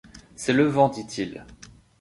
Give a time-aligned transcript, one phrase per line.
[0.35, 1.45] C’est le vent, dit-il.